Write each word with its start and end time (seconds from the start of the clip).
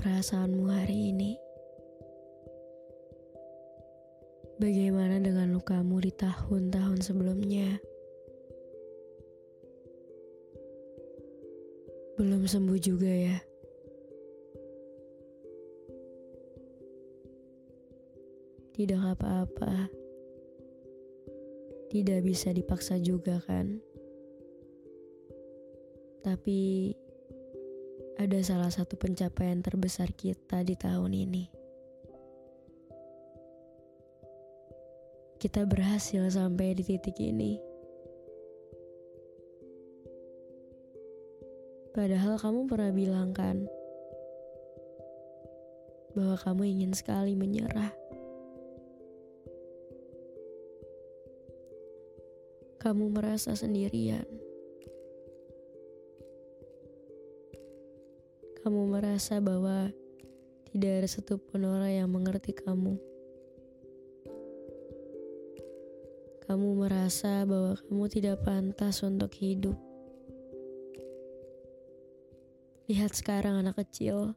Perasaanmu 0.00 0.64
hari 0.64 1.12
ini? 1.12 1.36
Bagaimana 4.56 5.20
dengan 5.20 5.52
lukamu 5.52 6.00
di 6.00 6.08
tahun-tahun 6.16 7.04
sebelumnya? 7.04 7.76
Belum 12.16 12.48
sembuh 12.48 12.80
juga 12.80 13.12
ya? 13.12 13.36
Tidak 18.72 19.00
apa-apa. 19.04 19.92
Tidak 21.92 22.24
bisa 22.24 22.56
dipaksa 22.56 22.96
juga 22.96 23.36
kan? 23.44 23.76
Tapi 26.24 26.92
ada 28.20 28.36
salah 28.44 28.68
satu 28.68 29.00
pencapaian 29.00 29.64
terbesar 29.64 30.12
kita 30.12 30.60
di 30.60 30.76
tahun 30.76 31.08
ini. 31.16 31.48
Kita 35.40 35.64
berhasil 35.64 36.28
sampai 36.28 36.76
di 36.76 36.84
titik 36.84 37.16
ini. 37.16 37.56
Padahal 41.96 42.36
kamu 42.36 42.68
pernah 42.68 42.92
bilang 42.92 43.32
kan 43.32 43.64
bahwa 46.12 46.36
kamu 46.44 46.62
ingin 46.76 46.92
sekali 46.92 47.32
menyerah. 47.32 47.96
Kamu 52.84 53.08
merasa 53.16 53.56
sendirian. 53.56 54.49
Kamu 58.60 58.92
merasa 58.92 59.40
bahwa 59.40 59.88
tidak 60.68 61.00
ada 61.00 61.08
satupun 61.08 61.64
orang 61.64 61.96
yang 61.96 62.12
mengerti 62.12 62.52
kamu. 62.52 63.00
Kamu 66.44 66.68
merasa 66.76 67.48
bahwa 67.48 67.80
kamu 67.80 68.04
tidak 68.12 68.44
pantas 68.44 69.00
untuk 69.00 69.32
hidup. 69.40 69.80
Lihat 72.84 73.16
sekarang 73.16 73.64
anak 73.64 73.80
kecil. 73.80 74.36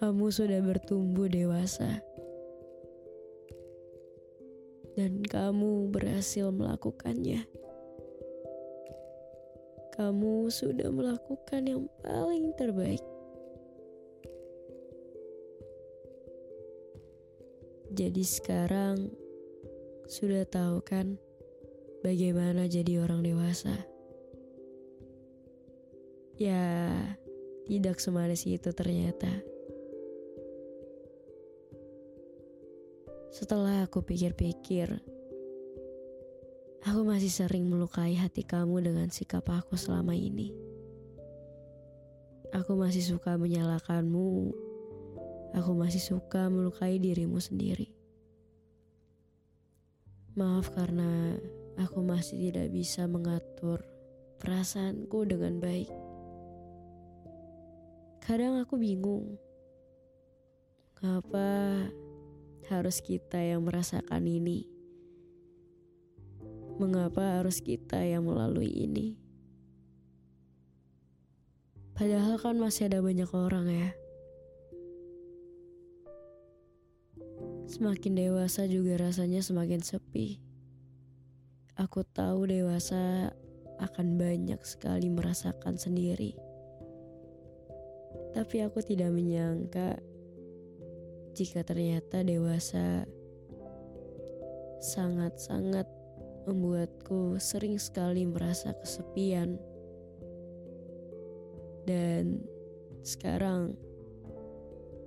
Kamu 0.00 0.32
sudah 0.32 0.64
bertumbuh 0.64 1.28
dewasa. 1.28 2.00
Dan 4.96 5.20
kamu 5.20 5.92
berhasil 5.92 6.48
melakukannya. 6.48 7.59
Kamu 10.00 10.48
sudah 10.48 10.88
melakukan 10.88 11.68
yang 11.68 11.84
paling 12.00 12.56
terbaik. 12.56 13.04
Jadi 17.92 18.24
sekarang 18.24 19.12
sudah 20.08 20.48
tahu 20.48 20.80
kan 20.80 21.20
bagaimana 22.00 22.64
jadi 22.64 23.04
orang 23.04 23.20
dewasa? 23.20 23.76
Ya, 26.40 26.96
tidak 27.68 28.00
semanis 28.00 28.48
itu 28.48 28.72
ternyata. 28.72 29.28
Setelah 33.36 33.84
aku 33.84 34.00
pikir-pikir, 34.00 34.96
aku 36.86 37.00
masih 37.04 37.32
sering 37.32 37.68
melukai 37.68 38.16
hati 38.16 38.44
kamu 38.44 38.84
dengan 38.84 39.08
sikap 39.08 39.48
aku 39.48 39.76
selama 39.76 40.16
ini. 40.16 40.52
Aku 42.50 42.74
masih 42.74 43.02
suka 43.02 43.38
menyalahkanmu 43.38 44.50
aku 45.54 45.74
masih 45.74 46.02
suka 46.02 46.46
melukai 46.46 46.98
dirimu 47.02 47.42
sendiri. 47.42 47.90
Maaf 50.38 50.70
karena 50.70 51.34
aku 51.74 52.00
masih 52.06 52.50
tidak 52.50 52.70
bisa 52.70 53.10
mengatur 53.10 53.82
perasaanku 54.38 55.26
dengan 55.26 55.58
baik. 55.58 55.90
Kadang 58.22 58.62
aku 58.62 58.78
bingung, 58.78 59.34
kenapa 60.94 61.74
harus 62.70 63.02
kita 63.02 63.42
yang 63.42 63.66
merasakan 63.66 64.22
ini? 64.22 64.79
Mengapa 66.80 67.36
harus 67.36 67.60
kita 67.60 68.00
yang 68.00 68.24
melalui 68.24 68.72
ini? 68.72 69.20
Padahal 71.92 72.40
kan 72.40 72.56
masih 72.56 72.88
ada 72.88 73.04
banyak 73.04 73.28
orang 73.36 73.68
ya 73.68 73.92
Semakin 77.70 78.18
dewasa 78.18 78.66
juga 78.66 78.98
rasanya 78.98 79.46
semakin 79.46 79.78
sepi. 79.78 80.42
Aku 81.78 82.02
tahu 82.02 82.50
dewasa 82.50 83.30
akan 83.78 84.18
banyak 84.18 84.58
sekali 84.66 85.06
merasakan 85.06 85.78
sendiri. 85.78 86.34
Tapi 88.34 88.66
aku 88.66 88.82
tidak 88.82 89.14
menyangka 89.14 90.02
jika 91.38 91.62
ternyata 91.62 92.26
dewasa 92.26 93.06
sangat-sangat 94.82 95.86
membuatku 96.48 97.36
sering 97.42 97.76
sekali 97.76 98.24
merasa 98.24 98.72
kesepian. 98.76 99.60
Dan 101.84 102.44
sekarang 103.02 103.74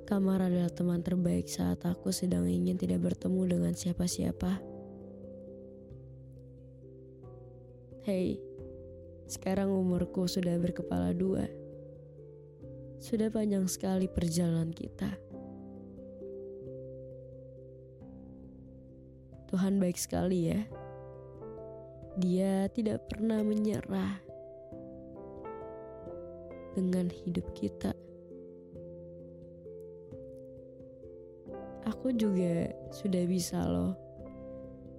Kamar 0.03 0.43
adalah 0.43 0.67
teman 0.67 0.99
terbaik 0.99 1.47
saat 1.47 1.79
aku 1.87 2.11
sedang 2.11 2.43
ingin 2.43 2.75
tidak 2.75 3.07
bertemu 3.07 3.55
dengan 3.55 3.71
siapa-siapa. 3.71 4.59
Hei, 8.03 8.35
sekarang 9.31 9.71
umurku 9.71 10.27
sudah 10.27 10.59
berkepala 10.59 11.15
dua. 11.15 11.47
Sudah 12.99 13.31
panjang 13.31 13.63
sekali 13.71 14.11
perjalanan 14.11 14.75
kita. 14.75 15.07
Tuhan 19.47 19.79
baik 19.79 19.95
sekali 19.95 20.51
ya. 20.51 20.67
Dia 22.17 22.69
tidak 22.69 23.09
pernah 23.09 23.41
menyerah 23.41 24.21
dengan 26.77 27.09
hidup 27.09 27.45
kita. 27.57 27.93
aku 32.03 32.19
juga 32.19 32.67
sudah 32.91 33.23
bisa 33.23 33.63
loh 33.63 33.95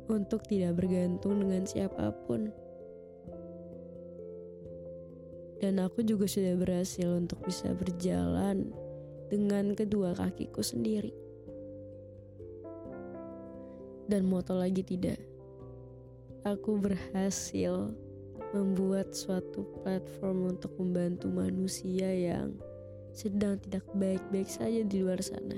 untuk 0.08 0.40
tidak 0.48 0.80
bergantung 0.80 1.40
dengan 1.44 1.68
siapa 1.68 2.12
pun. 2.24 2.48
Dan 5.60 5.84
aku 5.84 6.00
juga 6.00 6.24
sudah 6.24 6.56
berhasil 6.56 7.08
untuk 7.08 7.44
bisa 7.44 7.76
berjalan 7.76 8.72
dengan 9.28 9.76
kedua 9.76 10.16
kakiku 10.16 10.64
sendiri. 10.64 11.12
Dan 14.08 14.24
moto 14.24 14.56
lagi 14.56 14.80
tidak. 14.80 15.33
Aku 16.44 16.76
berhasil 16.76 17.96
membuat 18.52 19.16
suatu 19.16 19.64
platform 19.80 20.52
untuk 20.52 20.76
membantu 20.76 21.32
manusia 21.32 22.12
yang 22.12 22.52
sedang 23.16 23.56
tidak 23.56 23.88
baik-baik 23.96 24.46
saja 24.46 24.84
di 24.84 25.00
luar 25.00 25.24
sana 25.24 25.56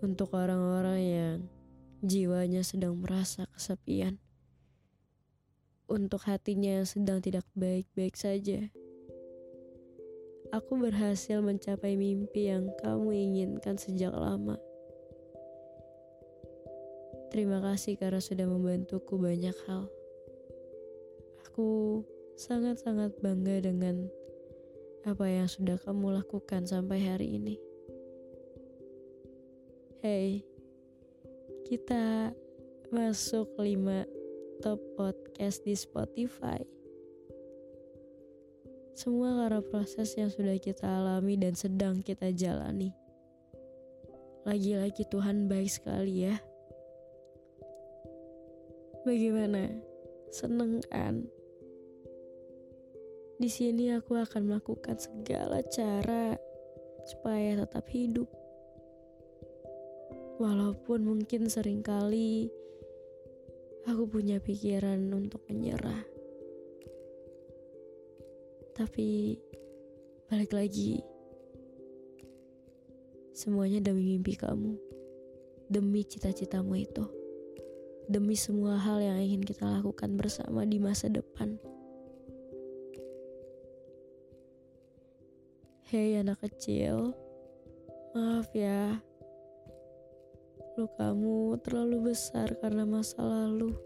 untuk 0.00 0.32
orang-orang 0.32 1.00
yang 1.00 1.36
jiwanya 2.00 2.64
sedang 2.64 2.96
merasa 2.96 3.44
kesepian, 3.52 4.16
untuk 5.84 6.24
hatinya 6.24 6.80
yang 6.80 6.88
sedang 6.88 7.20
tidak 7.20 7.44
baik-baik 7.52 8.16
saja. 8.16 8.72
aku 10.50 10.82
berhasil 10.82 11.38
mencapai 11.38 11.94
mimpi 11.94 12.50
yang 12.50 12.74
kamu 12.82 13.14
inginkan 13.14 13.78
sejak 13.78 14.10
lama. 14.10 14.58
Terima 17.30 17.62
kasih 17.62 17.94
karena 17.94 18.18
sudah 18.18 18.42
membantuku 18.42 19.14
banyak 19.14 19.54
hal. 19.70 19.86
Aku 21.46 22.02
sangat-sangat 22.34 23.22
bangga 23.22 23.70
dengan 23.70 24.10
apa 25.06 25.30
yang 25.30 25.46
sudah 25.46 25.78
kamu 25.78 26.18
lakukan 26.18 26.66
sampai 26.66 26.98
hari 26.98 27.38
ini. 27.38 27.54
Hey, 30.02 30.42
kita 31.70 32.34
masuk 32.90 33.46
5 33.54 33.78
top 34.58 34.82
podcast 34.98 35.62
di 35.62 35.78
Spotify. 35.78 36.58
Semua 38.98 39.38
karena 39.38 39.62
proses 39.62 40.18
yang 40.18 40.34
sudah 40.34 40.58
kita 40.58 40.82
alami 40.82 41.38
dan 41.38 41.54
sedang 41.54 42.02
kita 42.02 42.34
jalani. 42.34 42.90
Lagi-lagi 44.42 45.06
Tuhan 45.06 45.46
baik 45.46 45.70
sekali 45.70 46.26
ya. 46.26 46.49
Bagaimana? 49.10 49.66
Seneng 50.30 50.78
kan? 50.86 51.26
Di 53.42 53.50
sini 53.50 53.90
aku 53.90 54.14
akan 54.14 54.46
melakukan 54.46 55.02
segala 55.02 55.66
cara 55.66 56.38
supaya 57.10 57.58
tetap 57.58 57.90
hidup. 57.90 58.30
Walaupun 60.38 61.02
mungkin 61.02 61.50
sering 61.50 61.82
kali 61.82 62.54
aku 63.90 64.06
punya 64.06 64.38
pikiran 64.38 65.02
untuk 65.10 65.42
menyerah. 65.50 66.06
Tapi 68.78 69.34
balik 70.30 70.54
lagi, 70.54 71.02
semuanya 73.34 73.82
demi 73.82 74.14
mimpi 74.14 74.38
kamu, 74.38 74.78
demi 75.66 76.06
cita-citamu 76.06 76.78
itu, 76.78 77.19
demi 78.10 78.34
semua 78.34 78.74
hal 78.74 78.98
yang 78.98 79.22
ingin 79.22 79.46
kita 79.46 79.62
lakukan 79.62 80.18
bersama 80.18 80.66
di 80.66 80.82
masa 80.82 81.06
depan. 81.06 81.54
Hei 85.86 86.18
anak 86.18 86.42
kecil, 86.42 87.14
maaf 88.10 88.50
ya. 88.50 88.98
Lukamu 90.74 91.54
terlalu 91.62 92.10
besar 92.10 92.50
karena 92.58 92.82
masa 92.82 93.22
lalu. 93.22 93.78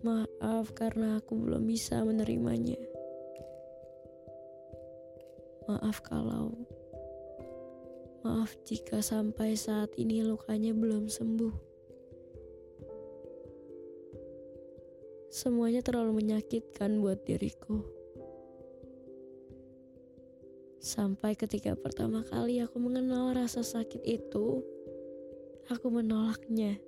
Maaf 0.00 0.72
karena 0.72 1.20
aku 1.20 1.36
belum 1.36 1.68
bisa 1.68 2.00
menerimanya. 2.00 2.80
Maaf 5.68 6.00
kalau 6.00 6.56
Maaf 8.20 8.52
jika 8.68 9.00
sampai 9.00 9.56
saat 9.56 9.96
ini 9.96 10.20
lukanya 10.20 10.76
belum 10.76 11.08
sembuh. 11.08 11.69
Semuanya 15.30 15.78
terlalu 15.78 16.26
menyakitkan 16.26 16.98
buat 16.98 17.22
diriku. 17.22 17.86
Sampai 20.82 21.38
ketika 21.38 21.78
pertama 21.78 22.26
kali 22.26 22.58
aku 22.58 22.82
mengenal 22.82 23.30
rasa 23.30 23.62
sakit 23.62 24.02
itu, 24.02 24.58
aku 25.70 25.86
menolaknya. 25.86 26.82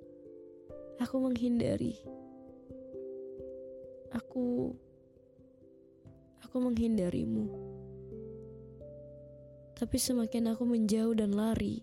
Aku 0.99 1.23
menghindari. 1.23 1.95
Aku 4.11 4.75
aku 6.43 6.57
menghindarimu. 6.59 7.47
Tapi 9.79 9.97
semakin 9.97 10.51
aku 10.51 10.67
menjauh 10.67 11.15
dan 11.15 11.31
lari, 11.31 11.79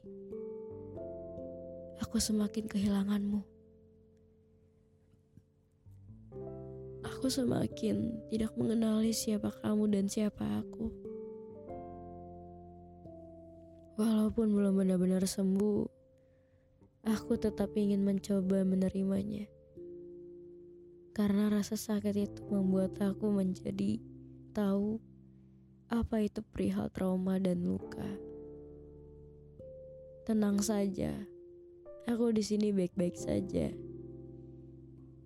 aku 2.05 2.23
semakin 2.23 2.69
kehilanganmu. 2.69 3.50
Aku 7.21 7.29
semakin 7.29 8.17
tidak 8.33 8.57
mengenali 8.57 9.13
siapa 9.13 9.53
kamu 9.61 9.93
dan 9.93 10.09
siapa 10.09 10.41
aku. 10.41 10.89
Walaupun 14.01 14.49
belum 14.57 14.81
benar-benar 14.81 15.29
sembuh, 15.29 15.85
aku 17.05 17.33
tetap 17.37 17.77
ingin 17.77 18.09
mencoba 18.09 18.65
menerimanya. 18.65 19.45
Karena 21.13 21.53
rasa 21.53 21.77
sakit 21.77 22.17
itu 22.17 22.41
membuat 22.49 22.97
aku 22.97 23.29
menjadi 23.29 24.01
tahu 24.57 24.97
apa 25.93 26.25
itu 26.25 26.41
perihal 26.41 26.89
trauma 26.89 27.37
dan 27.37 27.61
luka. 27.69 28.17
Tenang 30.25 30.57
saja, 30.65 31.13
aku 32.09 32.33
di 32.33 32.41
sini 32.41 32.73
baik-baik 32.73 33.13
saja. 33.13 33.90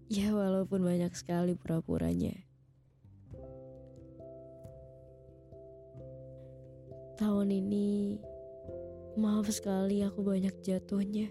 Ya 0.09 0.33
walaupun 0.33 0.85
banyak 0.85 1.12
sekali 1.17 1.56
pura-puranya. 1.56 2.35
Tahun 7.15 7.49
ini 7.49 8.19
Maaf 9.15 9.47
sekali 9.47 10.03
aku 10.03 10.27
banyak 10.27 10.59
jatuhnya. 10.67 11.31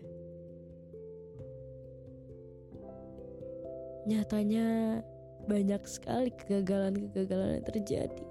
Nyatanya 4.07 4.99
banyak 5.51 5.83
sekali 5.83 6.31
kegagalan-kegagalan 6.31 7.59
yang 7.59 7.67
terjadi. 7.67 8.25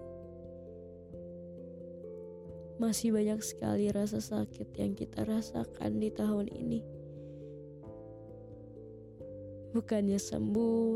Masih 2.81 3.13
banyak 3.13 3.45
sekali 3.45 3.93
rasa 3.93 4.25
sakit 4.25 4.73
yang 4.73 4.97
kita 4.97 5.21
rasakan 5.29 6.01
di 6.01 6.09
tahun 6.09 6.49
ini. 6.49 6.81
Bukannya 9.73 10.21
sembuh, 10.21 10.93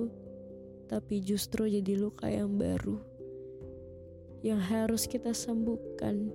tapi 0.86 1.24
justru 1.24 1.66
jadi 1.66 1.96
luka 1.98 2.28
yang 2.28 2.54
baru 2.60 3.16
yang 4.46 4.62
harus 4.62 5.10
kita 5.10 5.34
sembuhkan 5.34 6.30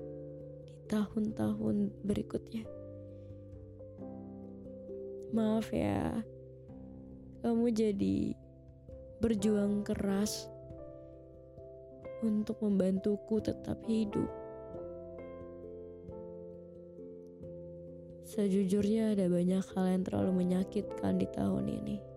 tahun-tahun 0.92 1.96
berikutnya. 2.04 2.68
Maaf 5.32 5.72
ya, 5.72 6.20
kamu 7.40 7.72
jadi 7.72 8.36
berjuang 9.24 9.88
keras 9.88 10.52
untuk 12.20 12.60
membantuku 12.60 13.40
tetap 13.40 13.80
hidup. 13.88 14.28
Sejujurnya 18.28 19.16
ada 19.16 19.32
banyak 19.32 19.64
hal 19.72 19.86
yang 19.88 20.04
terlalu 20.04 20.32
menyakitkan 20.44 21.16
di 21.16 21.32
tahun 21.32 21.68
ini. 21.68 22.11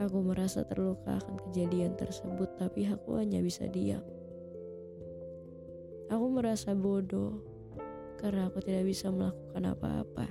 Aku 0.00 0.24
merasa 0.24 0.64
terluka 0.64 1.20
akan 1.20 1.36
kejadian 1.44 1.92
tersebut 1.92 2.56
tapi 2.56 2.88
aku 2.88 3.20
hanya 3.20 3.44
bisa 3.44 3.68
diam. 3.68 4.00
Aku 6.08 6.26
merasa 6.32 6.72
bodoh 6.72 7.36
karena 8.16 8.48
aku 8.48 8.64
tidak 8.64 8.88
bisa 8.88 9.12
melakukan 9.12 9.76
apa-apa. 9.76 10.26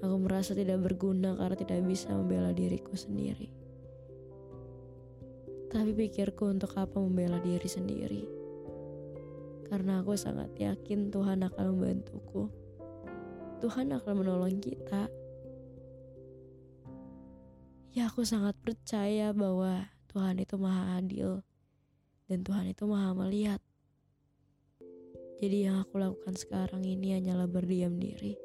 Aku 0.00 0.16
merasa 0.16 0.56
tidak 0.56 0.80
berguna 0.80 1.36
karena 1.36 1.56
tidak 1.56 1.84
bisa 1.84 2.16
membela 2.16 2.56
diriku 2.56 2.96
sendiri. 2.96 3.52
Tapi 5.68 5.92
pikirku 5.92 6.48
untuk 6.48 6.72
apa 6.80 6.96
membela 6.96 7.36
diri 7.44 7.68
sendiri? 7.68 8.24
Karena 9.68 10.00
aku 10.00 10.16
sangat 10.16 10.48
yakin 10.56 11.12
Tuhan 11.12 11.44
akan 11.44 11.64
membantuku. 11.76 12.48
Tuhan 13.60 13.92
akan 13.92 14.14
menolong 14.16 14.56
kita. 14.64 15.12
Ya 17.96 18.12
aku 18.12 18.28
sangat 18.28 18.52
percaya 18.60 19.32
bahwa 19.32 19.88
Tuhan 20.12 20.36
itu 20.36 20.60
maha 20.60 21.00
adil 21.00 21.40
dan 22.28 22.44
Tuhan 22.44 22.68
itu 22.68 22.84
maha 22.84 23.16
melihat. 23.16 23.56
Jadi 25.40 25.64
yang 25.64 25.80
aku 25.80 25.96
lakukan 25.96 26.36
sekarang 26.36 26.84
ini 26.84 27.16
hanyalah 27.16 27.48
berdiam 27.48 27.96
diri. 27.96 28.36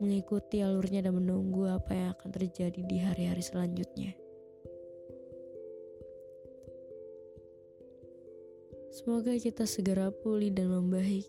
Mengikuti 0.00 0.64
alurnya 0.64 1.04
dan 1.04 1.20
menunggu 1.20 1.68
apa 1.68 1.92
yang 1.92 2.08
akan 2.16 2.32
terjadi 2.32 2.80
di 2.80 2.96
hari-hari 2.96 3.44
selanjutnya. 3.44 4.16
Semoga 8.96 9.36
kita 9.36 9.68
segera 9.68 10.08
pulih 10.08 10.48
dan 10.48 10.72
membaik. 10.72 11.28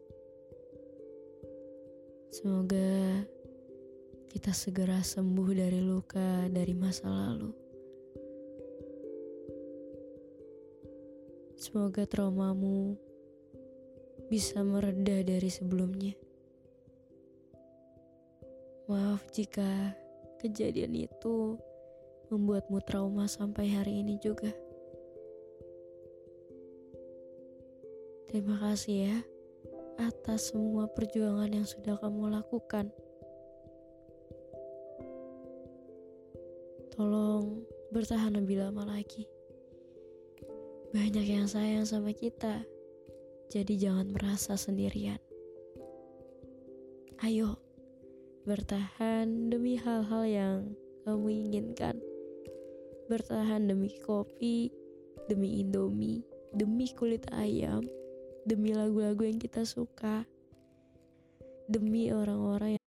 Semoga 2.32 3.28
kita 4.30 4.54
segera 4.54 5.02
sembuh 5.02 5.50
dari 5.58 5.82
luka 5.82 6.46
dari 6.54 6.78
masa 6.78 7.10
lalu. 7.10 7.50
Semoga 11.58 12.06
traumamu 12.06 12.94
bisa 14.30 14.62
mereda 14.62 15.26
dari 15.26 15.50
sebelumnya. 15.50 16.14
Maaf 18.86 19.26
jika 19.34 19.98
kejadian 20.38 21.10
itu 21.10 21.58
membuatmu 22.30 22.86
trauma 22.86 23.26
sampai 23.26 23.74
hari 23.74 24.06
ini 24.06 24.22
juga. 24.22 24.54
Terima 28.30 28.62
kasih 28.62 29.10
ya 29.10 29.18
atas 29.98 30.54
semua 30.54 30.86
perjuangan 30.86 31.50
yang 31.50 31.66
sudah 31.66 31.98
kamu 31.98 32.30
lakukan. 32.30 32.94
Tolong 37.00 37.64
bertahan 37.96 38.36
lebih 38.36 38.60
lama 38.60 38.84
lagi. 38.84 39.24
Banyak 40.92 41.24
yang 41.32 41.48
sayang 41.48 41.88
sama 41.88 42.12
kita, 42.12 42.60
jadi 43.48 43.72
jangan 43.88 44.12
merasa 44.12 44.60
sendirian. 44.60 45.16
Ayo, 47.24 47.56
bertahan 48.44 49.48
demi 49.48 49.80
hal-hal 49.80 50.24
yang 50.28 50.76
kamu 51.08 51.48
inginkan. 51.48 51.96
Bertahan 53.08 53.72
demi 53.72 53.96
kopi, 54.04 54.68
demi 55.32 55.64
indomie, 55.64 56.28
demi 56.52 56.92
kulit 57.00 57.24
ayam, 57.32 57.88
demi 58.44 58.76
lagu-lagu 58.76 59.24
yang 59.24 59.40
kita 59.40 59.64
suka, 59.64 60.28
demi 61.72 62.12
orang-orang 62.12 62.76
yang 62.76 62.89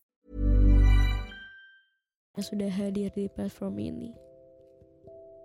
Yang 2.35 2.45
sudah 2.47 2.71
hadir 2.71 3.11
di 3.11 3.27
platform 3.27 3.75
ini. 3.79 4.11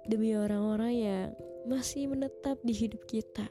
Demi 0.07 0.39
orang-orang 0.39 0.95
yang 0.95 1.27
masih 1.67 2.07
menetap 2.07 2.63
di 2.63 2.71
hidup 2.71 3.03
kita. 3.11 3.51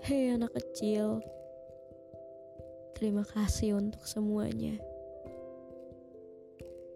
Hei 0.00 0.32
anak 0.32 0.56
kecil, 0.56 1.20
terima 2.96 3.20
kasih 3.28 3.76
untuk 3.76 4.00
semuanya. 4.08 4.80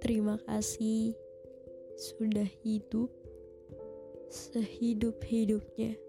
Terima 0.01 0.41
kasih 0.49 1.13
sudah 2.01 2.49
hidup 2.65 3.13
sehidup-hidupnya. 4.33 6.01